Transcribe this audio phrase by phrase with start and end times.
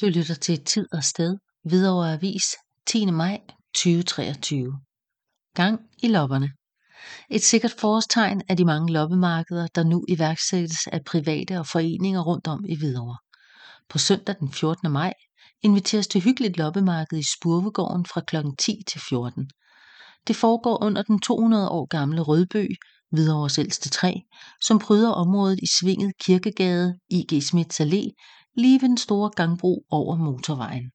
[0.00, 2.44] Du lytter til Tid og Sted, Hvidovre Avis,
[2.86, 3.10] 10.
[3.10, 3.40] maj
[3.74, 4.72] 2023.
[5.54, 6.48] Gang i lopperne.
[7.30, 12.46] Et sikkert forårstegn er de mange loppemarkeder, der nu iværksættes af private og foreninger rundt
[12.48, 13.16] om i Hvidovre.
[13.88, 14.90] På søndag den 14.
[14.92, 15.12] maj
[15.62, 18.36] inviteres til hyggeligt loppemarked i Spurvegården fra kl.
[18.58, 19.50] 10 til 14.
[20.26, 22.76] Det foregår under den 200 år gamle Rødby,
[23.10, 24.12] Hvidovres ældste træ,
[24.60, 28.10] som pryder området i Svinget Kirkegade, IG Smiths Allé,
[28.54, 30.90] lige ved den store gangbro over motorvejen.